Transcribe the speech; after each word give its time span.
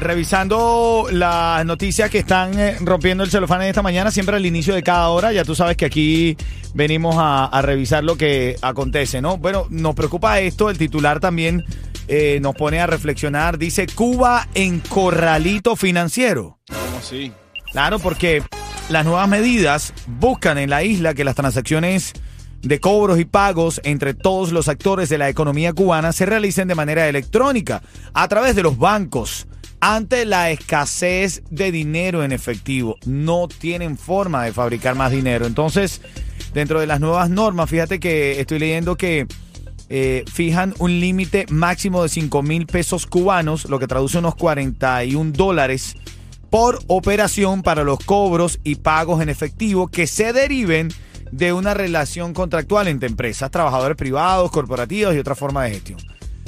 Revisando 0.00 1.06
las 1.10 1.64
noticias 1.64 2.10
que 2.10 2.18
están 2.18 2.58
eh, 2.58 2.76
rompiendo 2.80 3.24
el 3.24 3.30
celofán 3.30 3.62
en 3.62 3.68
esta 3.68 3.82
mañana, 3.82 4.10
siempre 4.10 4.36
al 4.36 4.44
inicio 4.44 4.74
de 4.74 4.82
cada 4.82 5.08
hora, 5.08 5.32
ya 5.32 5.44
tú 5.44 5.54
sabes 5.54 5.76
que 5.76 5.86
aquí 5.86 6.36
venimos 6.74 7.16
a, 7.18 7.46
a 7.46 7.62
revisar 7.62 8.04
lo 8.04 8.16
que 8.16 8.56
acontece, 8.60 9.22
¿no? 9.22 9.38
Bueno, 9.38 9.66
nos 9.70 9.94
preocupa 9.94 10.38
esto, 10.40 10.68
el 10.68 10.76
titular 10.76 11.18
también 11.18 11.64
eh, 12.08 12.38
nos 12.40 12.54
pone 12.54 12.78
a 12.78 12.86
reflexionar, 12.86 13.58
dice 13.58 13.86
Cuba 13.86 14.46
en 14.54 14.80
corralito 14.80 15.74
financiero. 15.74 16.58
¿Cómo 16.68 16.98
así? 16.98 17.32
Claro, 17.72 17.98
porque 17.98 18.42
las 18.90 19.04
nuevas 19.04 19.28
medidas 19.28 19.92
buscan 20.06 20.58
en 20.58 20.70
la 20.70 20.84
isla 20.84 21.14
que 21.14 21.24
las 21.24 21.34
transacciones 21.34 22.12
de 22.62 22.80
cobros 22.80 23.18
y 23.18 23.24
pagos 23.24 23.80
entre 23.84 24.14
todos 24.14 24.52
los 24.52 24.68
actores 24.68 25.08
de 25.08 25.18
la 25.18 25.28
economía 25.28 25.72
cubana 25.72 26.12
se 26.12 26.26
realicen 26.26 26.68
de 26.68 26.74
manera 26.74 27.08
electrónica 27.08 27.82
a 28.12 28.28
través 28.28 28.56
de 28.56 28.62
los 28.62 28.78
bancos. 28.78 29.46
Ante 29.80 30.24
la 30.24 30.50
escasez 30.50 31.42
de 31.50 31.70
dinero 31.70 32.24
en 32.24 32.32
efectivo, 32.32 32.96
no 33.04 33.46
tienen 33.46 33.96
forma 33.98 34.44
de 34.44 34.52
fabricar 34.52 34.94
más 34.94 35.12
dinero. 35.12 35.46
Entonces, 35.46 36.00
dentro 36.54 36.80
de 36.80 36.86
las 36.86 36.98
nuevas 36.98 37.28
normas, 37.28 37.68
fíjate 37.68 38.00
que 38.00 38.40
estoy 38.40 38.58
leyendo 38.58 38.96
que 38.96 39.26
eh, 39.88 40.24
fijan 40.32 40.74
un 40.78 40.98
límite 40.98 41.46
máximo 41.50 42.02
de 42.02 42.08
5 42.08 42.42
mil 42.42 42.66
pesos 42.66 43.06
cubanos, 43.06 43.66
lo 43.68 43.78
que 43.78 43.86
traduce 43.86 44.18
unos 44.18 44.34
41 44.34 45.32
dólares 45.32 45.96
por 46.50 46.78
operación 46.86 47.62
para 47.62 47.84
los 47.84 47.98
cobros 48.00 48.58
y 48.64 48.76
pagos 48.76 49.20
en 49.20 49.28
efectivo 49.28 49.88
que 49.88 50.06
se 50.06 50.32
deriven 50.32 50.88
de 51.30 51.52
una 51.52 51.74
relación 51.74 52.32
contractual 52.34 52.88
entre 52.88 53.08
empresas, 53.08 53.50
trabajadores 53.50 53.96
privados, 53.96 54.50
corporativos 54.50 55.14
y 55.14 55.18
otra 55.18 55.34
forma 55.34 55.64
de 55.64 55.70
gestión. 55.70 55.98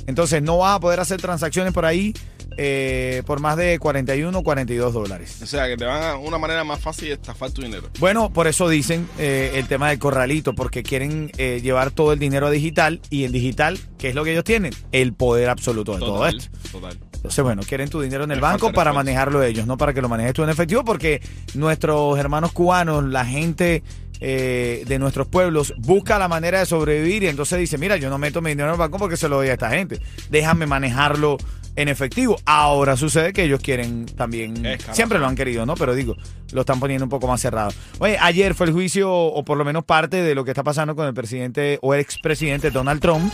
Entonces 0.06 0.42
no 0.42 0.58
vas 0.58 0.76
a 0.76 0.80
poder 0.80 1.00
hacer 1.00 1.20
transacciones 1.20 1.72
por 1.72 1.84
ahí 1.84 2.14
eh, 2.60 3.22
por 3.24 3.38
más 3.38 3.56
de 3.56 3.78
41 3.78 4.36
o 4.36 4.42
42 4.42 4.92
dólares. 4.92 5.38
O 5.40 5.46
sea, 5.46 5.68
que 5.68 5.76
te 5.76 5.84
van 5.84 6.02
a 6.02 6.16
una 6.16 6.38
manera 6.38 6.64
más 6.64 6.80
fácil 6.80 7.06
de 7.06 7.14
estafar 7.14 7.52
tu 7.52 7.62
dinero. 7.62 7.88
Bueno, 8.00 8.32
por 8.32 8.48
eso 8.48 8.68
dicen 8.68 9.08
eh, 9.16 9.52
el 9.54 9.68
tema 9.68 9.90
del 9.90 10.00
corralito, 10.00 10.56
porque 10.56 10.82
quieren 10.82 11.30
eh, 11.38 11.60
llevar 11.62 11.92
todo 11.92 12.12
el 12.12 12.18
dinero 12.18 12.48
a 12.48 12.50
digital 12.50 13.00
y 13.10 13.24
en 13.24 13.30
digital, 13.30 13.78
¿qué 13.96 14.08
es 14.08 14.16
lo 14.16 14.24
que 14.24 14.32
ellos 14.32 14.42
tienen? 14.42 14.74
El 14.90 15.12
poder 15.12 15.50
absoluto 15.50 15.92
de 15.92 16.00
todo 16.00 16.26
esto. 16.26 16.46
total. 16.72 16.98
Entonces, 17.14 17.44
bueno, 17.44 17.62
quieren 17.62 17.90
tu 17.90 18.00
dinero 18.00 18.24
en 18.24 18.32
el 18.32 18.40
banco 18.40 18.72
para 18.72 18.92
manejarlo 18.92 19.42
ellos, 19.42 19.66
no 19.66 19.76
para 19.76 19.92
que 19.92 20.02
lo 20.02 20.08
manejes 20.08 20.34
tú 20.34 20.42
en 20.42 20.50
efectivo, 20.50 20.84
porque 20.84 21.20
nuestros 21.54 22.18
hermanos 22.18 22.50
cubanos, 22.50 23.04
la 23.04 23.24
gente 23.24 23.84
eh, 24.20 24.84
de 24.86 24.98
nuestros 24.98 25.28
pueblos, 25.28 25.74
busca 25.78 26.18
la 26.18 26.28
manera 26.28 26.60
de 26.60 26.66
sobrevivir 26.66 27.22
y 27.22 27.28
entonces 27.28 27.58
dice, 27.58 27.78
mira, 27.78 27.96
yo 27.96 28.10
no 28.10 28.18
meto 28.18 28.42
mi 28.42 28.50
dinero 28.50 28.68
en 28.68 28.74
el 28.74 28.78
banco 28.78 28.98
porque 28.98 29.16
se 29.16 29.28
lo 29.28 29.36
doy 29.36 29.48
a 29.48 29.54
esta 29.54 29.70
gente. 29.70 30.00
Déjame 30.30 30.66
manejarlo 30.66 31.38
en 31.76 31.88
efectivo. 31.88 32.36
Ahora 32.44 32.96
sucede 32.96 33.32
que 33.32 33.44
ellos 33.44 33.60
quieren 33.60 34.06
también, 34.06 34.62
siempre 34.92 35.18
lo 35.18 35.26
han 35.26 35.36
querido, 35.36 35.64
¿no? 35.64 35.74
Pero 35.74 35.94
digo, 35.94 36.16
lo 36.52 36.62
están 36.62 36.80
poniendo 36.80 37.04
un 37.04 37.10
poco 37.10 37.28
más 37.28 37.40
cerrado. 37.40 37.70
Oye, 38.00 38.18
ayer 38.20 38.54
fue 38.54 38.66
el 38.66 38.72
juicio, 38.72 39.12
o 39.12 39.44
por 39.44 39.56
lo 39.56 39.64
menos 39.64 39.84
parte 39.84 40.22
de 40.22 40.34
lo 40.34 40.44
que 40.44 40.50
está 40.50 40.64
pasando 40.64 40.96
con 40.96 41.06
el 41.06 41.14
presidente 41.14 41.78
o 41.82 41.94
el 41.94 42.00
expresidente 42.00 42.70
Donald 42.70 43.00
Trump. 43.00 43.32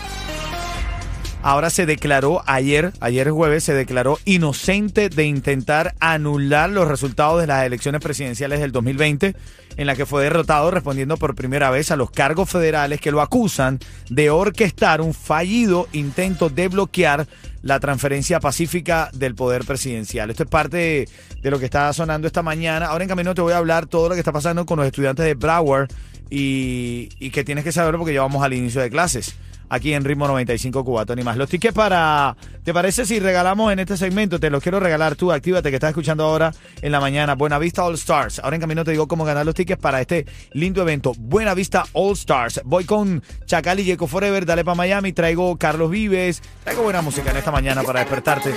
Ahora 1.44 1.68
se 1.68 1.84
declaró 1.84 2.42
ayer, 2.46 2.94
ayer 3.00 3.30
jueves, 3.30 3.64
se 3.64 3.74
declaró 3.74 4.18
inocente 4.24 5.10
de 5.10 5.26
intentar 5.26 5.94
anular 6.00 6.70
los 6.70 6.88
resultados 6.88 7.38
de 7.38 7.46
las 7.46 7.66
elecciones 7.66 8.00
presidenciales 8.00 8.60
del 8.60 8.72
2020, 8.72 9.36
en 9.76 9.86
la 9.86 9.94
que 9.94 10.06
fue 10.06 10.22
derrotado 10.22 10.70
respondiendo 10.70 11.18
por 11.18 11.34
primera 11.34 11.68
vez 11.68 11.90
a 11.90 11.96
los 11.96 12.10
cargos 12.10 12.48
federales 12.48 12.98
que 12.98 13.10
lo 13.10 13.20
acusan 13.20 13.78
de 14.08 14.30
orquestar 14.30 15.02
un 15.02 15.12
fallido 15.12 15.86
intento 15.92 16.48
de 16.48 16.68
bloquear 16.68 17.26
la 17.60 17.78
transferencia 17.78 18.40
pacífica 18.40 19.10
del 19.12 19.34
poder 19.34 19.66
presidencial. 19.66 20.30
Esto 20.30 20.44
es 20.44 20.48
parte 20.48 21.06
de, 21.42 21.50
lo 21.50 21.58
que 21.58 21.66
está 21.66 21.92
sonando 21.92 22.26
esta 22.26 22.42
mañana. 22.42 22.86
Ahora 22.86 23.04
en 23.04 23.10
camino 23.10 23.34
te 23.34 23.42
voy 23.42 23.52
a 23.52 23.58
hablar 23.58 23.84
todo 23.84 24.08
lo 24.08 24.14
que 24.14 24.20
está 24.22 24.32
pasando 24.32 24.64
con 24.64 24.78
los 24.78 24.86
estudiantes 24.86 25.26
de 25.26 25.34
Broward 25.34 25.90
y, 26.30 27.10
y 27.18 27.28
que 27.28 27.44
tienes 27.44 27.64
que 27.64 27.72
saber 27.72 27.96
porque 27.98 28.14
ya 28.14 28.22
vamos 28.22 28.42
al 28.42 28.54
inicio 28.54 28.80
de 28.80 28.88
clases 28.88 29.36
aquí 29.74 29.92
en 29.92 30.04
Ritmo 30.04 30.26
95 30.26 30.84
Cubatón 30.84 31.18
y 31.18 31.22
más. 31.22 31.36
Los 31.36 31.48
tickets 31.48 31.74
para, 31.74 32.36
¿te 32.62 32.72
parece 32.72 33.04
si 33.04 33.20
regalamos 33.20 33.72
en 33.72 33.78
este 33.78 33.96
segmento? 33.96 34.40
Te 34.40 34.50
los 34.50 34.62
quiero 34.62 34.80
regalar 34.80 35.16
tú, 35.16 35.32
actívate 35.32 35.70
que 35.70 35.76
estás 35.76 35.90
escuchando 35.90 36.24
ahora 36.24 36.54
en 36.80 36.92
la 36.92 37.00
mañana. 37.00 37.34
Buena 37.34 37.58
Vista 37.58 37.84
All 37.84 37.94
Stars. 37.94 38.38
Ahora 38.38 38.56
en 38.56 38.60
camino 38.60 38.84
te 38.84 38.92
digo 38.92 39.08
cómo 39.08 39.24
ganar 39.24 39.44
los 39.44 39.54
tickets 39.54 39.80
para 39.80 40.00
este 40.00 40.26
lindo 40.52 40.82
evento. 40.82 41.12
Buena 41.18 41.54
Vista 41.54 41.84
All 41.92 42.12
Stars. 42.14 42.60
Voy 42.64 42.84
con 42.84 43.22
Chacal 43.46 43.80
y 43.80 43.84
Yeco 43.84 44.06
Forever, 44.06 44.46
dale 44.46 44.64
para 44.64 44.74
Miami, 44.74 45.12
traigo 45.12 45.56
Carlos 45.56 45.90
Vives, 45.90 46.42
traigo 46.62 46.82
buena 46.82 47.02
música 47.02 47.30
en 47.30 47.36
esta 47.36 47.50
mañana 47.50 47.82
para 47.82 48.00
despertarte. 48.00 48.54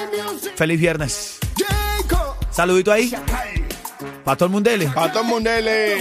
Feliz 0.56 0.80
viernes. 0.80 1.40
Saludito 2.52 2.92
ahí. 2.92 3.14
El 4.40 4.50
mundele. 4.50 4.88
Pato 4.90 5.24
Mundele. 5.24 5.98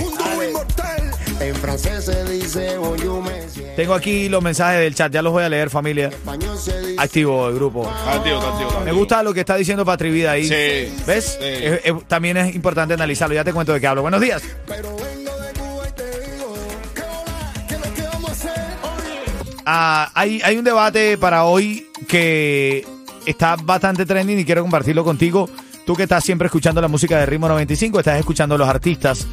En 1.40 1.54
francés 1.54 2.04
se 2.06 2.24
dice 2.24 2.78
bonjour, 2.78 3.20
monsieur. 3.22 3.74
Tengo 3.76 3.94
aquí 3.94 4.28
los 4.28 4.42
mensajes 4.42 4.80
del 4.80 4.94
chat, 4.94 5.12
ya 5.12 5.20
los 5.22 5.32
voy 5.32 5.44
a 5.44 5.48
leer, 5.48 5.68
familia. 5.70 6.06
En 6.06 6.12
español 6.14 6.56
se 6.58 6.80
dice 6.80 6.96
Activo 7.02 7.48
el 7.48 7.54
grupo. 7.54 7.88
Activo, 7.88 8.38
está 8.38 8.48
activo, 8.52 8.80
Me 8.84 8.92
gusta 8.92 9.22
lo 9.22 9.34
que 9.34 9.40
está 9.40 9.56
diciendo 9.56 9.84
Patri 9.84 10.10
Vida 10.10 10.32
ahí. 10.32 10.44
Sí. 10.48 10.94
¿Ves? 11.06 11.36
Sí. 11.38 11.44
Es- 11.46 11.80
es- 11.84 12.08
también 12.08 12.36
es 12.38 12.54
importante 12.54 12.94
analizarlo. 12.94 13.34
Ya 13.34 13.44
te 13.44 13.52
cuento 13.52 13.72
de 13.74 13.80
qué 13.80 13.86
hablo. 13.86 14.02
Buenos 14.02 14.20
días. 14.20 14.42
Pero 14.66 14.88
vengo 14.96 15.36
de 15.40 15.52
Cuba 15.52 15.88
y 15.88 15.92
te 15.92 16.04
digo 16.04 16.54
que 16.94 17.02
hola, 17.02 17.66
que 17.68 17.74
lo 17.78 17.94
que 17.94 18.02
vamos 18.02 18.30
a 18.30 18.32
hacer. 18.32 18.52
Oye. 18.82 19.60
Ah, 19.66 20.10
hay, 20.14 20.40
hay 20.42 20.56
un 20.56 20.64
debate 20.64 21.18
para 21.18 21.44
hoy 21.44 21.86
que 22.08 22.86
está 23.26 23.56
bastante 23.56 24.06
trending 24.06 24.38
y 24.38 24.44
quiero 24.44 24.62
compartirlo 24.62 25.04
contigo. 25.04 25.50
Tú 25.84 25.94
que 25.94 26.04
estás 26.04 26.24
siempre 26.24 26.46
escuchando 26.46 26.80
la 26.80 26.88
música 26.88 27.18
de 27.20 27.26
Ritmo 27.26 27.46
95, 27.46 27.98
estás 28.00 28.18
escuchando 28.18 28.54
a 28.54 28.58
los 28.58 28.68
artistas. 28.68 29.26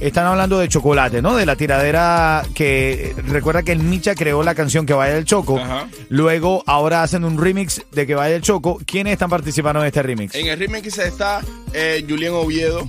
Están 0.00 0.26
hablando 0.26 0.58
de 0.58 0.68
chocolate, 0.68 1.20
¿no? 1.22 1.34
De 1.34 1.44
la 1.44 1.56
tiradera 1.56 2.44
que 2.54 3.14
recuerda 3.26 3.64
que 3.64 3.72
el 3.72 3.80
Micha 3.80 4.14
creó 4.14 4.44
la 4.44 4.54
canción 4.54 4.86
Que 4.86 4.92
Vaya 4.92 5.16
el 5.16 5.24
Choco. 5.24 5.58
Ajá. 5.58 5.88
Luego 6.08 6.62
ahora 6.66 7.02
hacen 7.02 7.24
un 7.24 7.36
remix 7.36 7.82
de 7.90 8.06
Que 8.06 8.14
Vaya 8.14 8.36
el 8.36 8.42
Choco. 8.42 8.78
¿Quiénes 8.86 9.14
están 9.14 9.28
participando 9.28 9.80
en 9.80 9.86
este 9.86 10.02
remix? 10.02 10.34
En 10.36 10.46
el 10.46 10.58
remix 10.58 10.98
está 10.98 11.40
eh, 11.72 12.04
Julián 12.08 12.34
Oviedo, 12.34 12.88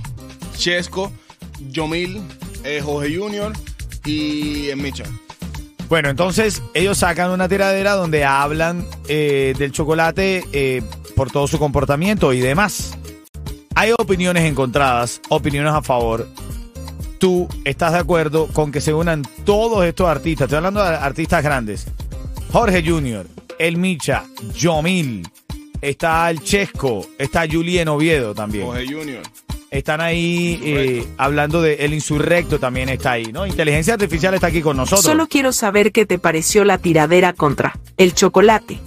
Chesco, 0.56 1.10
Yomil, 1.70 2.22
eh, 2.62 2.80
Jorge 2.82 3.16
Junior 3.16 3.52
y 4.04 4.68
eh, 4.68 4.76
Micha. 4.76 5.04
Bueno, 5.88 6.08
entonces 6.08 6.62
ellos 6.74 6.98
sacan 6.98 7.30
una 7.32 7.48
tiradera 7.48 7.94
donde 7.94 8.24
hablan 8.24 8.86
eh, 9.08 9.54
del 9.58 9.72
chocolate 9.72 10.44
eh, 10.52 10.82
por 11.16 11.32
todo 11.32 11.48
su 11.48 11.58
comportamiento 11.58 12.32
y 12.32 12.38
demás. 12.38 12.96
Hay 13.74 13.92
opiniones 13.98 14.44
encontradas, 14.44 15.20
opiniones 15.28 15.72
a 15.72 15.82
favor. 15.82 16.28
¿Tú 17.20 17.46
estás 17.66 17.92
de 17.92 17.98
acuerdo 17.98 18.46
con 18.46 18.72
que 18.72 18.80
se 18.80 18.94
unan 18.94 19.22
todos 19.44 19.84
estos 19.84 20.08
artistas? 20.08 20.46
Estoy 20.46 20.56
hablando 20.56 20.82
de 20.82 20.88
artistas 20.88 21.44
grandes. 21.44 21.86
Jorge 22.50 22.82
Junior, 22.82 23.26
El 23.58 23.76
Micha, 23.76 24.24
Yomil, 24.54 25.28
está 25.82 26.30
el 26.30 26.42
Chesco, 26.42 27.06
está 27.18 27.46
Julien 27.46 27.88
Oviedo 27.88 28.34
también. 28.34 28.64
Jorge 28.64 28.86
Junior. 28.86 29.22
Están 29.70 30.00
ahí 30.00 30.62
eh, 30.64 31.06
hablando 31.18 31.60
de 31.60 31.74
El 31.84 31.92
Insurrecto 31.92 32.58
también 32.58 32.88
está 32.88 33.12
ahí, 33.12 33.26
¿no? 33.26 33.46
Inteligencia 33.46 33.92
Artificial 33.92 34.32
está 34.32 34.46
aquí 34.46 34.62
con 34.62 34.78
nosotros. 34.78 35.04
Solo 35.04 35.28
quiero 35.28 35.52
saber 35.52 35.92
qué 35.92 36.06
te 36.06 36.18
pareció 36.18 36.64
la 36.64 36.78
tiradera 36.78 37.34
contra 37.34 37.78
el 37.98 38.14
chocolate. 38.14 38.80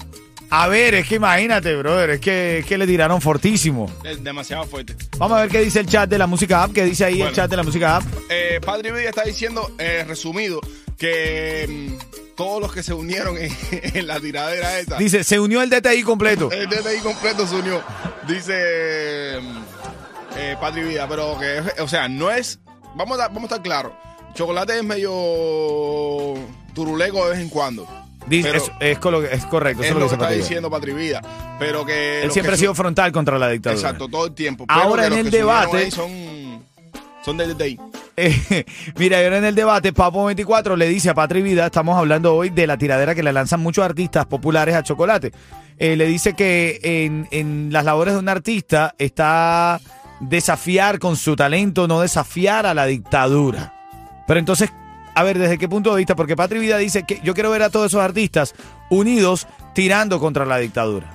A 0.56 0.68
ver, 0.68 0.94
es 0.94 1.08
que 1.08 1.16
imagínate, 1.16 1.76
brother, 1.76 2.12
es 2.12 2.20
que, 2.20 2.60
es 2.60 2.66
que 2.68 2.78
le 2.78 2.86
tiraron 2.86 3.20
fortísimo. 3.20 3.92
Es 4.04 4.24
demasiado 4.24 4.68
fuerte. 4.68 4.96
Vamos 5.18 5.40
a 5.40 5.42
ver 5.42 5.50
qué 5.50 5.62
dice 5.62 5.80
el 5.80 5.88
chat 5.88 6.08
de 6.08 6.20
la 6.20 6.28
música 6.28 6.62
app, 6.62 6.74
qué 6.74 6.84
dice 6.84 7.06
ahí 7.06 7.24
el 7.24 7.34
chat 7.34 7.50
de 7.50 7.58
la 7.58 7.64
música 7.64 7.98
app. 7.98 8.04
Eh, 8.30 8.62
Padre 8.64 8.92
Vida 8.92 9.10
está 9.10 9.24
diciendo, 9.24 9.72
eh, 9.80 10.06
resumido, 10.08 10.62
que 10.96 11.66
mm, 11.68 12.36
todos 12.36 12.62
los 12.62 12.72
que 12.72 12.84
se 12.84 12.94
unieron 12.94 13.36
en, 13.36 13.52
en 13.72 14.06
la 14.06 14.20
tiradera 14.20 14.78
esta, 14.78 15.00
Dice, 15.00 15.24
se 15.24 15.40
unió 15.40 15.64
el 15.64 15.72
DTI 15.72 16.04
completo. 16.04 16.52
el 16.52 16.70
DTI 16.70 17.00
completo 17.02 17.48
se 17.48 17.56
unió. 17.56 17.82
Dice 18.28 19.40
mm, 19.42 19.58
eh, 20.38 20.56
Padre 20.62 20.84
Vida, 20.84 21.08
pero 21.10 21.36
que, 21.40 21.82
o 21.82 21.88
sea, 21.88 22.08
no 22.08 22.30
es, 22.30 22.60
vamos 22.94 23.20
a, 23.20 23.28
vamos 23.30 23.52
a 23.52 23.56
estar 23.56 23.64
claros, 23.64 23.94
Chocolate 24.36 24.78
es 24.78 24.84
medio 24.84 26.36
turuleco 26.76 27.26
de 27.26 27.32
vez 27.32 27.40
en 27.40 27.50
cuando. 27.50 28.03
Dice, 28.28 28.50
Pero- 28.52 28.64
es, 28.64 28.72
es 28.80 28.98
es 29.32 29.46
correcto, 29.46 29.84
Es 29.84 29.90
eso 29.90 30.00
lo 30.00 30.06
es 30.06 30.12
que 30.12 30.16
lo 30.16 30.20
que 30.20 30.26
está 30.26 30.30
diciendo 30.32 30.70
Patri 30.70 30.94
Vida. 30.94 31.22
Pero 31.60 31.86
que. 31.86 32.24
Él 32.24 32.32
siempre 32.32 32.52
que 32.52 32.56
ha 32.56 32.60
sido 32.60 32.76
frontal 32.76 33.12
contra 33.12 33.38
la 33.38 33.50
dictadura. 33.50 33.80
Exacto, 33.82 34.08
todo 34.08 34.28
el 34.28 34.34
tiempo. 34.34 34.66
Ahora 34.68 35.08
en 35.08 35.14
el 35.14 35.30
debate- 35.32 35.92
Son 35.92 36.12
Son 37.24 37.38
de 37.38 37.48
desde 37.48 37.64
ahí. 37.64 37.80
Eh, 38.16 38.66
mira, 38.98 39.18
ahora 39.18 39.38
en 39.40 39.46
el 39.46 39.56
debate, 39.56 39.92
Papo 39.94 40.26
24 40.26 40.76
le 40.76 40.88
dice 40.88 41.10
a 41.10 41.14
Patri 41.14 41.42
Vida, 41.42 41.66
estamos 41.66 41.98
hablando 41.98 42.36
hoy 42.36 42.50
de 42.50 42.68
la 42.68 42.78
tiradera 42.78 43.16
que 43.16 43.24
le 43.24 43.34
lanzan 43.34 43.60
muchos 43.60 43.84
artistas 43.84 44.26
populares 44.28 44.76
a 44.76 44.84
Chocolate. 44.84 45.32
Eh, 45.80 45.96
le 45.96 46.06
dice 46.06 46.34
que 46.34 46.80
en, 46.84 47.28
en 47.32 47.70
las 47.72 47.86
labores 47.86 48.14
de 48.14 48.20
un 48.20 48.30
artista 48.30 48.94
está 49.00 49.80
desafiar 50.20 51.00
con 51.00 51.16
su 51.18 51.36
talento, 51.36 51.88
no 51.88 52.02
desafiar 52.02 52.66
a 52.66 52.74
la 52.74 52.86
dictadura. 52.86 53.74
Pero 54.28 54.40
entonces, 54.40 54.70
a 55.16 55.24
ver, 55.24 55.38
¿desde 55.38 55.58
qué 55.58 55.68
punto 55.70 55.92
de 55.92 55.98
vista? 55.98 56.16
Porque 56.16 56.36
Patri 56.36 56.60
Vida 56.60 56.78
dice 56.78 57.04
que 57.04 57.20
yo 57.24 57.34
quiero 57.34 57.52
ver 57.52 57.64
a 57.64 57.70
todos 57.70 57.88
esos 57.88 58.02
artistas 58.02 58.54
unidos 58.90 59.48
tirando 59.74 60.20
contra 60.20 60.46
la 60.46 60.58
dictadura. 60.58 61.12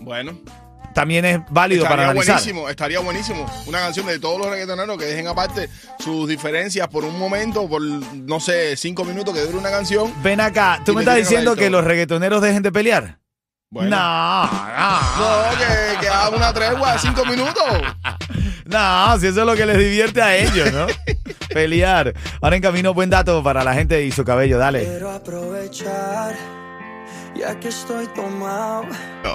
Bueno. 0.00 0.38
También 0.94 1.26
es 1.26 1.40
válido 1.50 1.82
para 1.82 2.04
Estaría 2.04 2.10
analizar. 2.10 2.34
buenísimo, 2.36 2.68
estaría 2.70 3.00
buenísimo. 3.00 3.46
Una 3.66 3.80
canción 3.80 4.06
de 4.06 4.18
todos 4.18 4.38
los 4.38 4.48
reggaetoneros 4.48 4.96
que 4.96 5.04
dejen 5.04 5.26
aparte 5.28 5.68
sus 5.98 6.26
diferencias 6.26 6.88
por 6.88 7.04
un 7.04 7.18
momento, 7.18 7.68
por, 7.68 7.82
no 7.82 8.40
sé, 8.40 8.78
cinco 8.78 9.04
minutos 9.04 9.34
que 9.34 9.42
dure 9.42 9.58
una 9.58 9.70
canción. 9.70 10.10
Ven 10.22 10.40
acá, 10.40 10.80
¿tú 10.86 10.94
me 10.94 11.02
estás 11.02 11.16
diciendo 11.16 11.54
que 11.54 11.68
los 11.68 11.84
reggaetoneros 11.84 12.40
dejen 12.40 12.62
de 12.62 12.72
pelear? 12.72 13.18
Bueno. 13.70 13.90
No, 13.90 14.44
no. 14.44 15.50
No, 15.50 15.58
que, 15.58 16.00
que 16.00 16.08
haga 16.08 16.36
una 16.36 16.52
tregua 16.52 16.92
de 16.92 16.98
cinco 17.00 17.24
minutos. 17.24 17.64
No, 18.66 19.16
si 19.20 19.28
eso 19.28 19.42
es 19.42 19.46
lo 19.46 19.54
que 19.54 19.64
les 19.64 19.78
divierte 19.78 20.20
a 20.20 20.36
ellos, 20.36 20.72
¿no? 20.72 20.86
Pelear. 21.54 22.12
Ahora 22.40 22.56
en 22.56 22.62
camino, 22.62 22.92
buen 22.92 23.08
dato 23.08 23.40
para 23.40 23.62
la 23.62 23.74
gente 23.74 24.04
y 24.04 24.10
su 24.10 24.24
cabello, 24.24 24.58
dale. 24.58 24.84
Quiero 24.84 25.12
aprovechar, 25.12 26.34
ya 27.36 27.60
que 27.60 27.68
estoy 27.68 28.08
tomado. 28.08 28.86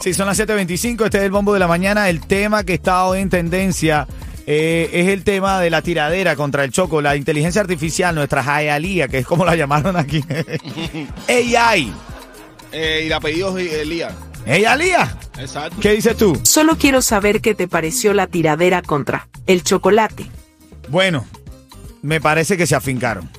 Sí, 0.02 0.14
son 0.14 0.28
las 0.28 0.38
7.25, 0.38 1.06
este 1.06 1.20
es 1.20 1.24
el 1.24 1.32
bombo 1.32 1.54
de 1.54 1.60
la 1.60 1.68
mañana. 1.70 2.10
El 2.10 2.20
tema 2.28 2.66
que 2.66 2.74
está 2.74 3.06
hoy 3.06 3.22
en 3.22 3.30
tendencia 3.30 4.06
eh, 4.46 4.90
es 4.92 5.08
el 5.08 5.24
tema 5.24 5.62
de 5.62 5.70
la 5.70 5.82
tiradera 5.82 6.36
contra 6.36 6.66
el 6.66 6.72
choco, 6.72 7.02
la 7.02 7.16
inteligencia 7.16 7.62
artificial, 7.62 8.14
nuestra 8.14 8.44
Hialeah, 8.44 9.08
que 9.08 9.20
es 9.20 9.26
como 9.26 9.46
la 9.46 9.56
llamaron 9.56 9.96
aquí. 9.96 10.26
AI. 11.30 11.94
Eh, 12.72 13.02
y 13.04 13.08
el 13.08 13.14
apellido 13.14 13.58
es 13.58 13.72
Elías. 13.74 14.14
Hialeah. 14.46 15.18
Exacto. 15.38 15.78
¿Qué 15.82 15.92
dices 15.92 16.18
tú? 16.18 16.40
Solo 16.44 16.78
quiero 16.78 17.02
saber 17.02 17.42
qué 17.42 17.54
te 17.54 17.68
pareció 17.68 18.14
la 18.14 18.28
tiradera 18.28 18.82
contra 18.82 19.28
el 19.48 19.64
chocolate. 19.64 20.26
Bueno, 20.90 21.26
me 22.02 22.20
parece 22.20 22.58
que 22.58 22.68
se 22.68 22.76
afincaron. 22.76 23.30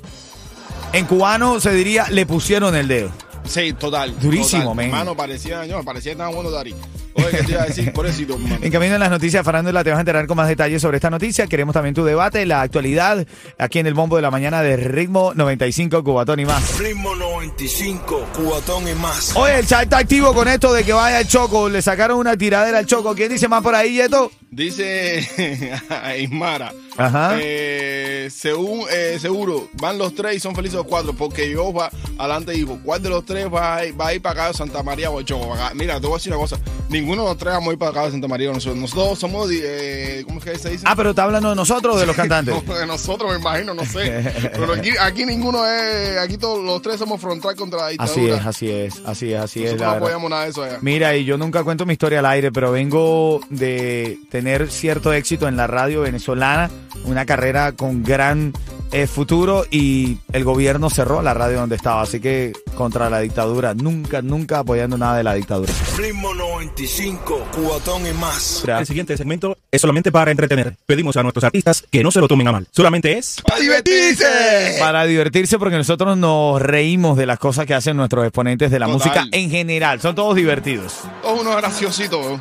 En 0.93 1.07
cubano 1.07 1.59
se 1.61 1.73
diría, 1.73 2.09
le 2.11 2.27
pusieron 2.27 2.77
el 2.77 2.89
dedo. 2.89 3.11
Sí, 3.45 3.73
total. 3.73 4.19
Durísimo, 4.21 4.63
total. 4.63 4.77
men. 4.77 4.91
Mano, 4.91 5.17
parecía, 5.17 5.65
no, 5.67 5.83
parecía 5.83 6.17
tan 6.17 6.33
bueno 6.33 6.51
Dari. 6.51 6.75
Oye, 7.15 7.31
¿qué 7.31 7.43
te 7.43 7.53
iba 7.53 7.63
a 7.63 7.67
decir? 7.67 7.93
Pobrecito. 7.93 8.39
En 8.61 8.71
camino 8.71 8.95
en 8.95 9.01
las 9.01 9.11
noticias, 9.11 9.45
Farándula, 9.45 9.85
te 9.85 9.91
vas 9.91 9.99
a 9.99 10.01
enterar 10.01 10.27
con 10.27 10.37
más 10.37 10.49
detalles 10.49 10.81
sobre 10.81 10.97
esta 10.97 11.11
noticia. 11.11 11.47
Queremos 11.47 11.75
también 11.75 11.95
tu 11.95 12.05
debate, 12.05 12.45
la 12.47 12.63
actualidad, 12.63 13.27
aquí 13.59 13.79
en 13.79 13.87
el 13.87 13.95
bombo 13.95 14.17
de 14.17 14.23
la 14.23 14.31
mañana 14.31 14.63
de 14.63 14.77
Ritmo 14.77 15.33
95, 15.35 16.03
Cubatón 16.03 16.41
y 16.41 16.45
más. 16.45 16.79
Ritmo 16.79 17.15
95, 17.15 18.29
cubatón 18.35 18.89
y 18.89 18.95
más. 18.95 19.37
Oye, 19.37 19.59
el 19.59 19.67
chat 19.67 19.85
está 19.85 19.99
activo 19.99 20.35
con 20.35 20.49
esto 20.49 20.73
de 20.73 20.85
que 20.85 20.93
vaya 20.93 21.21
el 21.21 21.29
Choco. 21.29 21.69
Le 21.69 21.83
sacaron 21.83 22.19
una 22.19 22.37
tiradera 22.37 22.79
al 22.79 22.87
Choco. 22.87 23.15
¿Quién 23.15 23.31
dice 23.31 23.49
más 23.49 23.63
por 23.63 23.75
ahí, 23.75 23.95
Yeto? 23.95 24.31
Dice 24.53 25.27
Ismara. 26.21 26.75
Ajá. 26.99 27.39
Eh, 27.41 28.29
según, 28.31 28.85
eh, 28.91 29.17
seguro, 29.19 29.71
van 29.81 29.97
los 29.97 30.15
tres 30.15 30.37
y 30.37 30.41
son 30.41 30.55
felices 30.55 30.77
los 30.77 30.87
cuatro, 30.87 31.15
porque 31.15 31.51
yo 31.51 31.73
va 31.73 31.91
adelante 32.19 32.53
y 32.53 32.59
digo, 32.59 32.79
¿cuál 32.85 33.03
de 33.03 33.09
los 33.09 33.25
tres 33.25 33.47
va 33.51 33.77
a 33.77 33.87
ir, 33.87 33.99
va 33.99 34.09
a 34.09 34.15
ir 34.15 34.21
para 34.21 34.33
acá 34.43 34.49
de 34.49 34.55
Santa 34.55 34.83
María 34.83 35.11
o 35.11 35.23
Choco? 35.23 35.57
Mira, 35.75 35.99
te 35.99 36.07
voy 36.07 36.17
a 36.17 36.19
decir 36.19 36.33
una 36.33 36.43
cosa, 36.43 36.59
ninguno 36.91 37.23
de 37.23 37.29
los 37.31 37.39
tres 37.39 37.55
vamos 37.55 37.71
a 37.71 37.73
ir 37.73 37.79
para 37.79 37.91
acá 37.93 38.05
de 38.05 38.11
Santa 38.11 38.29
María. 38.29 38.53
Nosotros, 38.53 38.77
nosotros 38.77 39.19
somos, 39.19 39.49
eh, 39.51 40.23
¿cómo 40.27 40.39
es 40.39 40.45
que 40.45 40.59
se 40.59 40.69
dice? 40.69 40.85
Ah, 40.87 40.95
pero 40.97 41.11
está 41.11 41.25
hablando 41.25 41.49
de 41.49 41.57
nosotros 41.57 41.97
o 41.97 41.99
de 41.99 42.05
los 42.05 42.17
cantantes. 42.23 42.55
No, 42.55 42.75
de 42.75 42.87
nosotros 42.87 43.33
me 43.33 43.39
imagino, 43.39 43.73
no 43.73 43.87
sé. 43.87 44.51
Pero 44.53 44.75
aquí, 44.75 44.91
aquí 45.01 45.25
ninguno 45.25 45.67
es, 45.67 46.19
aquí 46.19 46.37
todos 46.37 46.63
los 46.63 46.83
tres 46.83 46.99
somos 46.99 47.19
frontal 47.19 47.57
contra 47.57 47.81
la 47.81 47.89
dictadura. 47.89 48.37
Así 48.49 48.69
es, 48.69 48.93
así 48.95 49.01
es, 49.01 49.03
así 49.07 49.33
es, 49.33 49.41
así 49.41 49.61
es. 49.61 49.73
Nosotros 49.73 49.81
la 49.81 49.99
no 49.99 50.05
apoyamos 50.05 50.31
nada 50.31 50.45
de 50.45 50.51
eso 50.51 50.63
allá. 50.63 50.79
Mira, 50.83 51.17
y 51.17 51.25
yo 51.25 51.39
nunca 51.39 51.65
cuento 51.65 51.87
mi 51.87 51.95
historia 51.95 52.19
al 52.19 52.27
aire, 52.27 52.53
pero 52.53 52.71
vengo 52.71 53.41
de 53.49 54.19
tener 54.43 54.73
cierto 54.73 55.13
éxito 55.13 55.47
en 55.47 55.57
la 55.57 55.69
radio 55.69 56.01
venezolana, 56.01 56.69
una 57.05 57.25
carrera 57.25 57.71
con 57.71 58.03
gran 58.03 58.53
eh, 58.91 59.07
futuro 59.07 59.65
y 59.71 60.19
el 60.33 60.43
gobierno 60.43 60.91
cerró 60.91 61.23
la 61.23 61.33
radio 61.33 61.61
donde 61.61 61.77
estaba, 61.77 62.03
así 62.03 62.19
que 62.19 62.53
contra 62.75 63.09
la 63.09 63.21
dictadura, 63.21 63.73
nunca, 63.73 64.21
nunca 64.21 64.59
apoyando 64.59 64.99
nada 64.99 65.17
de 65.17 65.23
la 65.23 65.35
dictadura. 65.35 65.73
Ritmo 65.97 66.35
95, 66.35 67.47
cubatón 67.55 68.05
y 68.05 68.13
más. 68.15 68.65
El 68.67 68.85
siguiente 68.85 69.17
segmento 69.17 69.57
es 69.71 69.81
solamente 69.81 70.11
para 70.11 70.33
entretener. 70.33 70.77
Pedimos 70.87 71.17
a 71.17 71.23
nuestros 71.23 71.45
artistas 71.45 71.85
que 71.89 72.03
no 72.03 72.11
se 72.11 72.19
lo 72.21 72.27
tomen 72.27 72.49
a 72.49 72.53
mal. 72.53 72.67
Solamente 72.73 73.17
es 73.17 73.41
¡Para 73.47 73.61
divertirse! 73.61 74.77
Para 74.81 75.05
divertirse 75.05 75.57
porque 75.59 75.77
nosotros 75.77 76.17
nos 76.19 76.61
reímos 76.61 77.17
de 77.17 77.27
las 77.27 77.39
cosas 77.39 77.65
que 77.65 77.75
hacen 77.75 77.97
nuestros 77.97 78.25
exponentes 78.25 78.73
de 78.73 78.81
la 78.81 78.87
Total. 78.87 78.99
música 78.99 79.25
en 79.31 79.51
general, 79.51 80.01
son 80.01 80.17
todos 80.17 80.35
divertidos. 80.35 80.97
Todos 81.23 81.41
unos 81.41 81.57
graciositos, 81.57 82.41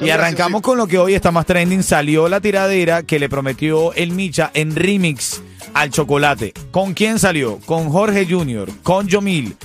Y 0.00 0.10
arrancamos 0.10 0.62
con 0.62 0.78
lo 0.78 0.86
que 0.86 0.98
hoy 0.98 1.14
está 1.14 1.30
más 1.30 1.46
trending. 1.46 1.82
Salió 1.82 2.28
la 2.28 2.40
tiradera 2.40 3.02
que 3.02 3.18
le 3.18 3.28
prometió 3.28 3.92
el 3.94 4.12
Micha 4.12 4.50
en 4.54 4.74
remix 4.74 5.42
al 5.74 5.90
chocolate. 5.90 6.52
¿Con 6.70 6.94
quién 6.94 7.18
salió? 7.18 7.58
Con 7.66 7.90
Jorge 7.90 8.26
Jr., 8.28 8.70
con 8.82 9.08
Yomil, 9.08 9.56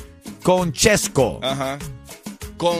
con 0.44 0.72
Chesco, 0.74 1.40
Ajá. 1.42 1.78
Con. 2.58 2.76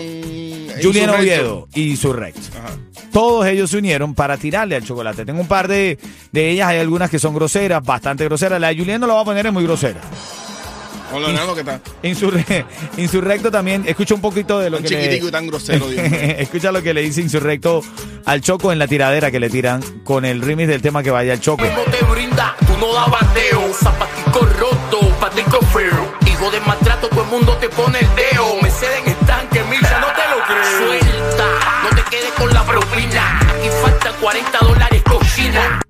Julián. 0.82 1.10
Oviedo 1.10 1.68
y 1.74 1.96
Surrect. 1.96 2.38
Ajá. 2.56 2.78
Todos 3.12 3.46
ellos 3.48 3.70
se 3.70 3.78
unieron 3.78 4.14
para 4.14 4.36
tirarle 4.36 4.76
al 4.76 4.84
chocolate. 4.84 5.26
Tengo 5.26 5.40
un 5.40 5.48
par 5.48 5.70
de, 5.70 5.98
de 6.34 6.50
ellas, 6.50 6.68
hay 6.68 6.80
algunas 6.80 7.10
que 7.10 7.18
son 7.18 7.34
groseras, 7.34 7.82
bastante 7.82 8.26
groseras. 8.26 8.60
La 8.60 8.68
de 8.68 8.78
Julián 8.78 9.00
no 9.00 9.08
la 9.08 9.14
voy 9.14 9.22
a 9.22 9.26
poner, 9.26 9.46
es 9.46 9.54
muy 9.54 9.64
grosera. 9.64 10.02
Que 11.54 11.60
está. 11.62 11.80
Insurre- 12.04 12.66
Insurrecto 12.98 13.52
también, 13.52 13.84
escucha 13.88 14.14
un 14.16 14.22
poquito 14.22 14.60
de 14.60 14.70
lo 14.70 14.78
Tan 14.78 14.86
que 14.86 14.90
le- 14.96 15.02
chiquitico 15.04 15.28
y 15.28 15.32
tan 15.32 15.48
grosero, 15.48 15.88
Dios 15.88 16.10
mío. 16.10 16.20
Escucha 16.38 16.72
lo 16.72 16.82
que 16.82 16.94
le 16.94 17.02
dice 17.02 17.22
Insurrecto 17.22 17.82
al 18.26 18.42
Choco 18.42 18.72
en 18.72 18.80
la 18.80 18.88
tiradera 18.88 19.32
que 19.32 19.40
le 19.40 19.50
tiran 19.50 19.82
con 20.04 20.26
el 20.26 20.42
remix 20.42 20.68
del 20.68 20.82
tema 20.82 21.04
que 21.04 21.12
vaya 21.12 21.34
al 21.34 21.40
Choco. 21.40 21.64
no 21.66 21.92
te 21.92 22.04
brinda, 22.06 22.56
tú 22.68 22.78
no 22.80 22.94
das 22.94 23.10
bateo. 23.10 23.74
Zapatico 23.74 24.48
roto, 24.60 25.00
patico 25.20 25.60
feo. 25.68 26.14
Hijo 26.28 26.52
de 26.52 26.60
maltrato, 26.62 27.08
todo 27.10 27.24
el 27.24 27.30
mundo 27.30 27.56
te 27.60 27.70
pone 27.70 28.00
el 28.00 28.08
dedo. 28.16 28.62
Me 28.62 28.70
ceden 28.70 29.06
estanque, 29.08 29.62
misa, 29.70 30.00
no 30.00 30.08
te 30.08 30.30
lo 30.30 30.44
creo. 30.46 30.88
Suelta, 31.00 31.46
no 31.84 31.90
te 31.96 32.10
quedes 32.10 32.32
con 32.34 32.54
la 32.54 32.64
propina. 32.66 33.40
Aquí 33.40 33.70
faltan 33.82 34.14
40 34.22 34.58
dólares 34.60 35.02
cochina. 35.04 35.82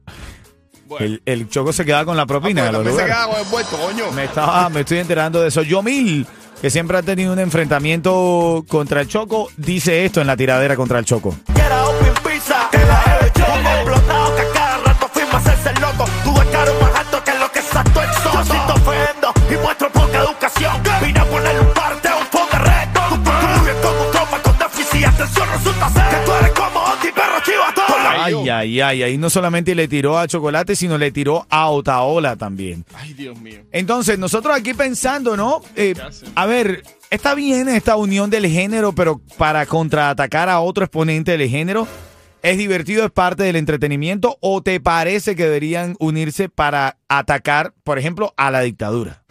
Bueno. 0.99 1.05
El, 1.05 1.21
el 1.25 1.49
Choco 1.49 1.73
se 1.73 1.83
queda 1.85 2.05
con 2.05 2.15
la 2.17 2.25
propina 2.25 2.63
Ah, 2.63 2.65
de 2.65 2.71
pues 2.71 2.85
los 2.87 2.95
también 2.97 3.07
se 3.07 3.13
queda 3.13 3.27
con 3.27 3.39
el 3.45 3.51
vuelto, 3.51 3.77
coño. 3.77 4.11
Me, 4.13 4.23
estaba, 4.25 4.69
me 4.69 4.79
estoy 4.81 4.99
enterando 4.99 5.41
de 5.41 5.47
eso. 5.49 5.61
Yomil, 5.63 6.25
que 6.61 6.69
siempre 6.69 6.97
ha 6.97 7.01
tenido 7.03 7.33
un 7.33 7.39
enfrentamiento 7.39 8.63
contra 8.67 9.01
el 9.01 9.07
Choco, 9.07 9.49
dice 9.57 10.05
esto 10.05 10.21
en 10.21 10.27
la 10.27 10.37
tiradera 10.37 10.75
contra 10.75 10.99
el 10.99 11.05
Choco. 11.05 11.35
Ay, 28.49 28.79
ay, 28.79 28.81
ay. 28.81 29.03
Ahí 29.03 29.17
no 29.17 29.29
solamente 29.29 29.75
le 29.75 29.87
tiró 29.87 30.17
a 30.17 30.27
Chocolate, 30.27 30.75
sino 30.75 30.97
le 30.97 31.11
tiró 31.11 31.45
a 31.49 31.69
Otaola 31.69 32.35
también. 32.35 32.85
Ay, 32.93 33.13
Dios 33.13 33.39
mío. 33.39 33.61
Entonces, 33.71 34.19
nosotros 34.19 34.55
aquí 34.55 34.73
pensando, 34.73 35.35
¿no? 35.35 35.61
Eh, 35.75 35.93
a 36.35 36.45
ver, 36.45 36.83
está 37.09 37.35
bien 37.35 37.67
esta 37.69 37.95
unión 37.95 38.29
del 38.29 38.47
género, 38.47 38.93
pero 38.93 39.21
para 39.37 39.65
contraatacar 39.65 40.49
a 40.49 40.59
otro 40.59 40.85
exponente 40.85 41.37
del 41.37 41.49
género, 41.49 41.87
¿es 42.41 42.57
divertido, 42.57 43.05
es 43.05 43.11
parte 43.11 43.43
del 43.43 43.55
entretenimiento? 43.55 44.37
¿O 44.41 44.61
te 44.61 44.79
parece 44.79 45.35
que 45.35 45.43
deberían 45.43 45.95
unirse 45.99 46.49
para 46.49 46.97
atacar, 47.07 47.73
por 47.83 47.99
ejemplo, 47.99 48.33
a 48.37 48.51
la 48.51 48.61
dictadura? 48.61 49.23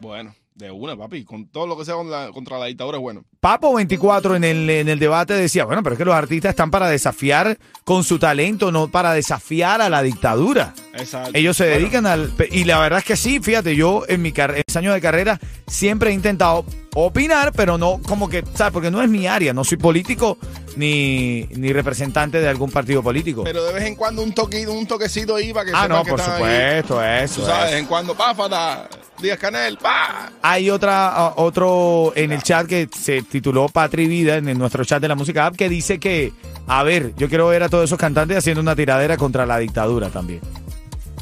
Bueno, 0.00 0.34
de 0.54 0.70
una, 0.70 0.96
papi. 0.96 1.24
Con 1.24 1.48
todo 1.48 1.66
lo 1.66 1.76
que 1.76 1.84
sea 1.84 1.94
con 1.94 2.10
la- 2.10 2.30
contra 2.32 2.58
la 2.58 2.66
dictadura 2.66 2.98
es 2.98 3.02
bueno. 3.02 3.24
Papo 3.40 3.74
24 3.74 4.36
en 4.36 4.44
el, 4.44 4.70
en 4.70 4.88
el 4.88 4.98
debate 4.98 5.34
decía, 5.34 5.64
bueno, 5.64 5.82
pero 5.82 5.94
es 5.94 5.98
que 5.98 6.04
los 6.04 6.14
artistas 6.14 6.50
están 6.50 6.70
para 6.70 6.88
desafiar 6.88 7.58
con 7.84 8.04
su 8.04 8.18
talento, 8.18 8.70
no 8.70 8.88
para 8.88 9.12
desafiar 9.12 9.80
a 9.82 9.90
la 9.90 10.02
dictadura. 10.02 10.72
Exacto. 10.94 11.32
Ellos 11.34 11.56
se 11.56 11.64
Bueno, 11.64 11.78
dedican 11.80 12.06
al... 12.06 12.32
Y 12.52 12.64
la 12.64 12.78
verdad 12.78 13.00
es 13.00 13.04
que 13.04 13.16
sí, 13.16 13.40
fíjate, 13.40 13.74
yo 13.74 14.04
en 14.08 14.22
mi 14.22 14.30
car- 14.32 14.54
en 14.56 14.62
mis 14.66 14.76
años 14.76 14.94
de 14.94 15.00
carrera 15.00 15.40
siempre 15.66 16.10
he 16.10 16.12
intentado 16.14 16.64
opinar, 16.94 17.52
pero 17.52 17.76
no 17.76 18.00
como 18.06 18.28
que, 18.28 18.44
¿sabes? 18.54 18.72
Porque 18.72 18.90
no 18.92 19.02
es 19.02 19.08
mi 19.10 19.26
área, 19.26 19.52
no 19.52 19.64
soy 19.64 19.78
político 19.78 20.38
ni, 20.76 21.46
ni 21.50 21.72
representante 21.72 22.40
de 22.40 22.48
algún 22.48 22.70
partido 22.70 23.02
político. 23.02 23.44
Pero 23.44 23.64
de 23.64 23.72
vez 23.72 23.84
en 23.84 23.94
cuando 23.96 24.22
un 24.22 24.32
toque, 24.32 24.66
un 24.66 24.86
toquecito 24.86 25.36
para 25.52 25.64
que 25.66 25.72
ah, 25.74 25.88
no, 25.88 26.02
que 26.02 26.10
por 26.10 26.20
ahí. 26.20 26.26
supuesto, 26.32 26.94
Tú 26.94 27.00
eso. 27.00 27.46
sabes, 27.46 27.66
de 27.66 27.70
vez 27.72 27.80
en 27.82 27.86
cuando, 27.86 28.14
páfata, 28.14 28.88
Díaz 29.20 29.38
Canel, 29.38 29.78
pa. 29.78 30.32
Hay 30.42 30.70
otra, 30.70 31.32
otro 31.36 32.12
en 32.16 32.32
el 32.32 32.42
chat 32.42 32.66
que 32.66 32.88
se 32.94 33.22
tituló 33.22 33.68
Patri 33.68 34.06
Vida, 34.06 34.36
en, 34.36 34.48
en 34.48 34.58
nuestro 34.58 34.84
chat 34.84 35.00
de 35.00 35.08
la 35.08 35.14
música 35.14 35.46
app, 35.46 35.56
que 35.56 35.68
dice 35.68 35.98
que, 35.98 36.32
a 36.66 36.82
ver, 36.82 37.14
yo 37.16 37.28
quiero 37.28 37.48
ver 37.48 37.62
a 37.62 37.68
todos 37.68 37.84
esos 37.84 37.98
cantantes 37.98 38.38
haciendo 38.38 38.60
una 38.60 38.76
tiradera 38.76 39.16
contra 39.16 39.46
la 39.46 39.58
dictadura 39.58 40.10
también. 40.10 40.40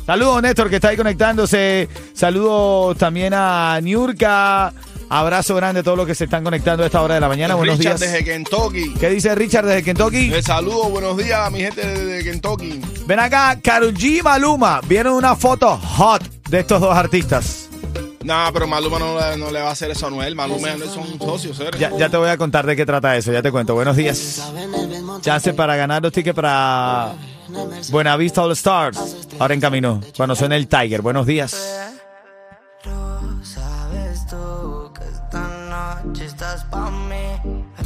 Saludos, 0.05 0.43
Néstor, 0.43 0.69
que 0.69 0.77
está 0.77 0.89
ahí 0.89 0.97
conectándose. 0.97 1.89
Saludos 2.13 2.97
también 2.99 3.33
a 3.35 3.79
Niurka. 3.81 4.73
Abrazo 5.15 5.55
grande 5.57 5.81
a 5.81 5.83
todos 5.83 5.99
los 5.99 6.07
que 6.07 6.15
se 6.15 6.25
están 6.25 6.43
conectando 6.43 6.83
a 6.83 6.87
esta 6.87 7.03
hora 7.03 7.17
de 7.17 7.21
la 7.21 7.29
mañana. 7.29 7.55
Buenos 7.55 7.77
Richard 7.77 7.99
días. 7.99 8.13
desde 8.13 8.25
Kentucky. 8.25 8.95
¿Qué 8.99 9.11
dice 9.11 9.35
Richard 9.35 9.67
desde 9.67 9.83
Kentucky? 9.83 10.29
Les 10.31 10.43
saludo, 10.47 10.85
buenos 10.89 11.19
días 11.19 11.39
a 11.39 11.51
mi 11.51 11.61
gente 11.61 11.87
de 11.87 12.25
Kentucky. 12.25 12.81
Ven 13.07 13.19
acá, 13.21 13.59
Karol 13.63 13.93
G 13.93 14.21
y 14.21 14.23
Maluma. 14.23 14.81
Vieron 14.89 15.13
una 15.13 15.37
foto 15.37 15.77
hot 15.77 16.23
de 16.49 16.61
estos 16.61 16.81
dos 16.81 16.97
artistas. 16.97 17.69
Nah, 18.25 18.51
pero 18.53 18.67
Maluma 18.67 18.99
no, 18.99 19.19
le- 19.21 19.37
no 19.37 19.51
le 19.51 19.61
va 19.61 19.69
a 19.69 19.73
hacer 19.73 19.91
eso 19.91 20.07
a 20.07 20.11
Noel. 20.11 20.35
Maluma 20.35 20.69
y 20.69 20.71
Anuel 20.73 20.89
son 20.89 21.19
socios, 21.19 21.61
¿eh? 21.61 21.71
Ya, 21.79 21.91
ya 21.95 22.09
te 22.09 22.17
voy 22.17 22.31
a 22.31 22.39
contar 22.39 22.65
de 22.65 22.75
qué 22.75 22.87
trata 22.87 23.15
eso, 23.15 23.33
ya 23.33 23.43
te 23.43 23.51
cuento. 23.53 23.75
Buenos 23.75 23.97
días. 23.97 24.41
Chance 25.21 25.53
para 25.53 25.77
ganar 25.77 26.03
los 26.03 26.13
tickets 26.13 26.35
para 26.35 27.13
Buenavista 27.91 28.43
All 28.45 28.53
Stars. 28.53 28.99
Ahora 29.39 29.53
en 29.53 29.61
camino, 29.61 30.01
cuando 30.17 30.35
suene 30.35 30.57
el 30.57 30.69
Tiger. 30.69 31.03
Buenos 31.03 31.27
días. 31.27 31.55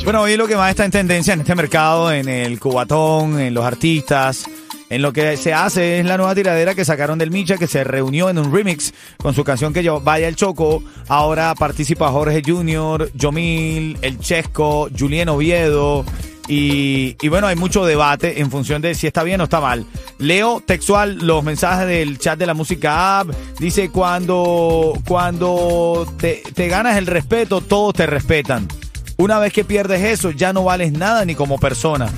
Bueno, 0.07 0.23
hoy 0.23 0.37
lo 0.37 0.47
que 0.47 0.55
más 0.55 0.71
está 0.71 0.85
en 0.85 0.93
tendencia 0.93 1.35
en 1.35 1.41
este 1.41 1.57
mercado, 1.57 2.13
en 2.13 2.29
el 2.29 2.61
cubatón, 2.61 3.41
en 3.41 3.53
los 3.53 3.65
artistas, 3.65 4.47
en 4.89 5.03
lo 5.03 5.13
que 5.13 5.37
se 5.37 5.53
hace 5.53 5.99
es 5.99 6.07
la 6.07 6.17
nueva 6.17 6.33
tiradera 6.33 6.77
que 6.77 6.85
sacaron 6.85 7.19
del 7.19 7.33
Micha, 7.33 7.57
que 7.57 7.67
se 7.67 7.83
reunió 7.83 8.31
en 8.31 8.39
un 8.39 8.55
remix 8.55 8.95
con 9.17 9.35
su 9.35 9.43
canción 9.43 9.73
que 9.73 9.83
yo 9.83 10.01
Vaya 10.01 10.29
el 10.29 10.37
Choco. 10.37 10.81
Ahora 11.09 11.53
participa 11.57 12.13
Jorge 12.13 12.41
Junior, 12.47 13.11
Yomil, 13.15 13.99
El 14.01 14.21
Chesco, 14.21 14.89
Julien 14.97 15.29
Oviedo. 15.29 16.05
Y, 16.47 17.17
y 17.21 17.29
bueno, 17.29 17.49
hay 17.49 17.57
mucho 17.57 17.85
debate 17.85 18.41
en 18.41 18.49
función 18.53 18.81
de 18.83 18.95
si 18.95 19.09
está 19.09 19.25
bien 19.25 19.41
o 19.41 19.45
está 19.45 19.61
mal. 19.61 19.87
Leo 20.19 20.63
textual 20.65 21.19
los 21.19 21.43
mensajes 21.43 21.89
del 21.89 22.21
chat 22.21 22.39
de 22.39 22.47
la 22.47 22.55
música 22.55 23.19
app. 23.19 23.31
Dice, 23.59 23.91
cuando, 23.91 24.93
cuando 25.05 26.07
te, 26.17 26.45
te 26.55 26.69
ganas 26.69 26.97
el 26.97 27.07
respeto, 27.07 27.61
todos 27.61 27.95
te 27.95 28.07
respetan. 28.07 28.69
Una 29.19 29.39
vez 29.39 29.53
que 29.53 29.65
pierdes 29.65 30.03
eso, 30.03 30.31
ya 30.31 30.53
no 30.53 30.65
vales 30.65 30.93
nada 30.93 31.25
ni 31.25 31.35
como 31.35 31.59
persona. 31.59 32.11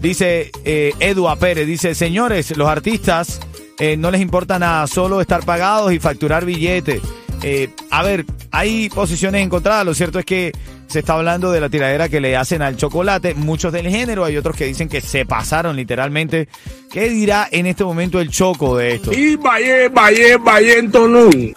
Dice 0.00 0.50
eh, 0.64 0.92
Edua 0.98 1.36
Pérez, 1.36 1.66
dice, 1.66 1.94
señores, 1.94 2.56
los 2.56 2.68
artistas 2.68 3.40
eh, 3.78 3.96
no 3.96 4.10
les 4.10 4.20
importa 4.20 4.58
nada, 4.58 4.86
solo 4.86 5.20
estar 5.20 5.44
pagados 5.44 5.92
y 5.92 5.98
facturar 5.98 6.44
billetes. 6.44 7.00
Eh, 7.42 7.70
a 7.90 8.02
ver, 8.02 8.26
hay 8.50 8.88
posiciones 8.90 9.44
encontradas, 9.44 9.86
lo 9.86 9.94
cierto 9.94 10.18
es 10.18 10.24
que 10.24 10.52
se 10.86 10.98
está 10.98 11.14
hablando 11.14 11.52
de 11.52 11.60
la 11.60 11.68
tiradera 11.68 12.08
que 12.08 12.20
le 12.20 12.36
hacen 12.36 12.62
al 12.62 12.76
chocolate, 12.76 13.34
muchos 13.34 13.72
del 13.72 13.88
género, 13.88 14.24
hay 14.24 14.36
otros 14.36 14.56
que 14.56 14.66
dicen 14.66 14.88
que 14.88 15.00
se 15.00 15.24
pasaron 15.24 15.76
literalmente. 15.76 16.48
¿Qué 16.92 17.08
dirá 17.08 17.48
en 17.50 17.66
este 17.66 17.84
momento 17.84 18.20
el 18.20 18.28
choco 18.30 18.76
de 18.76 18.96
esto? 18.96 19.12
Y 19.12 19.36
vaya, 19.36 19.88
vaya, 19.90 20.36
vaya 20.38 20.74
en 20.74 20.90
Tonún. 20.90 21.54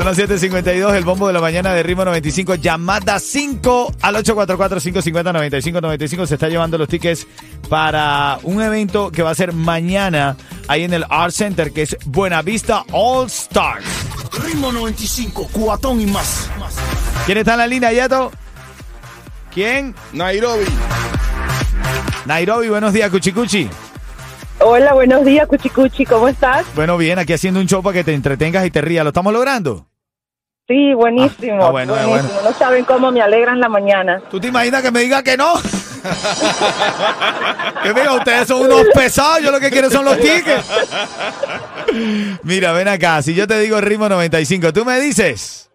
Son 0.00 0.06
las 0.06 0.18
7.52, 0.18 0.94
el 0.94 1.04
bombo 1.04 1.26
de 1.26 1.34
la 1.34 1.42
mañana 1.42 1.74
de 1.74 1.82
Ritmo 1.82 2.06
95, 2.06 2.54
llamada 2.54 3.20
5 3.20 3.96
al 4.00 4.16
844-550-9595. 4.24 6.24
Se 6.24 6.36
está 6.36 6.48
llevando 6.48 6.78
los 6.78 6.88
tickets 6.88 7.26
para 7.68 8.38
un 8.44 8.62
evento 8.62 9.12
que 9.12 9.22
va 9.22 9.28
a 9.28 9.34
ser 9.34 9.52
mañana 9.52 10.38
ahí 10.68 10.84
en 10.84 10.94
el 10.94 11.04
Art 11.10 11.34
Center, 11.34 11.70
que 11.70 11.82
es 11.82 11.98
Buenavista 12.06 12.86
All 12.92 13.26
Stars. 13.26 13.84
Ritmo 14.42 14.72
95, 14.72 15.50
cuatón 15.52 16.00
y 16.00 16.06
más. 16.06 16.48
¿Quién 17.26 17.36
está 17.36 17.52
en 17.52 17.58
la 17.58 17.66
línea, 17.66 17.92
Yato? 17.92 18.32
¿Quién? 19.52 19.94
Nairobi. 20.14 20.64
Nairobi, 22.24 22.70
buenos 22.70 22.94
días, 22.94 23.10
Cuchicuchi. 23.10 23.68
Hola, 24.60 24.94
buenos 24.94 25.26
días, 25.26 25.46
Cuchicuchi, 25.46 26.06
¿cómo 26.06 26.26
estás? 26.26 26.64
Bueno, 26.74 26.96
bien, 26.96 27.18
aquí 27.18 27.34
haciendo 27.34 27.60
un 27.60 27.66
show 27.66 27.82
para 27.82 27.98
que 27.98 28.04
te 28.04 28.14
entretengas 28.14 28.64
y 28.64 28.70
te 28.70 28.80
rías. 28.80 29.04
¿Lo 29.04 29.10
estamos 29.10 29.34
logrando? 29.34 29.89
Sí, 30.70 30.94
buenísimo. 30.94 31.64
Ah, 31.64 31.66
ah, 31.66 31.70
bueno, 31.72 31.94
buenísimo. 31.94 32.32
bueno. 32.32 32.48
No 32.48 32.56
saben 32.56 32.84
cómo 32.84 33.10
me 33.10 33.20
alegran 33.20 33.58
la 33.58 33.68
mañana. 33.68 34.22
¿Tú 34.30 34.38
te 34.38 34.46
imaginas 34.46 34.82
que 34.82 34.92
me 34.92 35.00
diga 35.00 35.20
que 35.20 35.36
no? 35.36 35.54
que 37.82 37.92
mira, 37.92 38.12
ustedes 38.12 38.46
son 38.46 38.66
unos 38.66 38.86
pesados, 38.94 39.42
yo 39.42 39.50
lo 39.50 39.58
que 39.58 39.68
quiero 39.68 39.90
son 39.90 40.04
los 40.04 40.16
tickets. 40.18 40.64
Mira, 42.44 42.70
ven 42.70 42.86
acá, 42.86 43.20
si 43.20 43.34
yo 43.34 43.48
te 43.48 43.58
digo 43.58 43.80
ritmo 43.80 44.08
95, 44.08 44.72
tú 44.72 44.84
me 44.84 45.00
dices. 45.00 45.69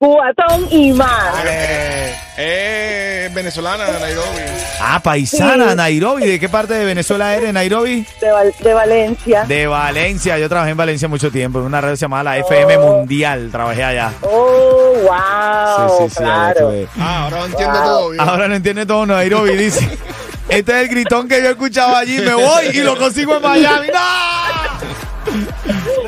Cuatón 0.00 0.68
y 0.70 0.92
más. 0.92 1.34
Eh, 1.44 2.14
eh, 2.36 3.30
venezolana, 3.34 3.84
Nairobi. 3.98 4.38
Ah, 4.80 5.00
paisana, 5.02 5.70
Sí. 5.70 5.76
Nairobi. 5.76 6.24
¿De 6.24 6.38
qué 6.38 6.48
parte 6.48 6.74
de 6.74 6.84
Venezuela 6.84 7.34
eres, 7.34 7.52
Nairobi? 7.52 8.06
De, 8.20 8.30
Val- 8.30 8.54
de 8.60 8.74
Valencia. 8.74 9.44
De 9.44 9.66
Valencia. 9.66 10.38
Yo 10.38 10.48
trabajé 10.48 10.70
en 10.70 10.76
Valencia 10.76 11.08
mucho 11.08 11.32
tiempo, 11.32 11.58
en 11.58 11.64
una 11.64 11.80
radio 11.80 11.96
llamada 11.96 12.22
la 12.22 12.38
FM 12.38 12.78
Mundial. 12.78 13.48
Trabajé 13.50 13.82
allá. 13.82 14.12
Oh, 14.20 14.94
wow. 15.02 15.98
Sí, 15.98 16.04
sí, 16.10 16.14
sí, 16.16 16.22
allá 16.22 16.52
claro. 16.54 16.70
estuve. 16.72 16.88
Ah, 17.00 17.24
ahora 17.24 17.44
entiendo 17.46 17.74
Wow. 17.80 17.84
todo 17.84 18.10
bien. 18.10 18.20
Ahora 18.28 18.48
no 18.48 18.54
entiende 18.54 18.86
todo 18.86 19.06
Nairobi, 19.06 19.56
dice. 19.56 19.98
Este 20.48 20.72
es 20.72 20.78
el 20.84 20.88
gritón 20.88 21.26
que 21.28 21.42
yo 21.42 21.50
escuchaba 21.50 21.98
allí. 21.98 22.20
Me 22.20 22.32
voy 22.34 22.66
y 22.72 22.78
lo 22.82 22.96
consigo 22.96 23.36
en 23.36 23.42
Miami. 23.42 23.88
¡No! 23.88 23.98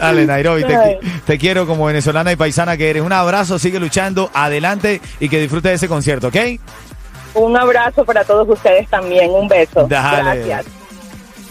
Dale, 0.06 0.26
Nairobi, 0.26 0.64
te, 0.64 0.98
te 1.26 1.38
quiero 1.38 1.66
como 1.66 1.86
venezolana 1.86 2.32
y 2.32 2.36
paisana 2.36 2.76
que 2.76 2.90
eres. 2.90 3.02
Un 3.02 3.12
abrazo, 3.12 3.58
sigue 3.58 3.78
luchando, 3.80 4.30
adelante 4.32 5.00
y 5.20 5.28
que 5.28 5.40
disfrutes 5.40 5.70
de 5.70 5.74
ese 5.74 5.88
concierto, 5.88 6.28
¿ok? 6.28 6.36
Un 7.34 7.56
abrazo 7.56 8.04
para 8.04 8.24
todos 8.24 8.48
ustedes 8.48 8.88
también. 8.88 9.30
Un 9.30 9.46
beso. 9.48 9.86
Dale. 9.88 10.44
Gracias. 10.44 10.66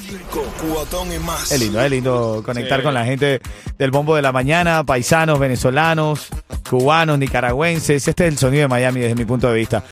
Y 0.10 1.20
más. 1.20 1.51
Es 1.51 1.60
lindo, 1.60 1.82
es 1.82 1.91
lindo 1.91 2.41
conectar 2.46 2.79
Sí. 2.79 2.84
con 2.84 2.94
la 2.94 3.06
gente 3.06 3.41
del 3.77 3.91
bombo 3.91 4.15
de 4.15 4.22
la 4.22 4.32
mañana, 4.32 4.84
paisanos, 4.84 5.39
venezolanos, 5.39 6.27
cubanos, 6.70 7.20
nicaragüenses. 7.20 8.08
Este 8.08 8.25
es 8.27 8.34
el 8.34 8.38
sonido 8.38 8.62
de 8.63 8.68
Miami 8.68 9.01
desde 9.01 9.15
mi 9.15 9.25
punto 9.25 9.48
de 9.50 9.56
vista. 9.56 9.84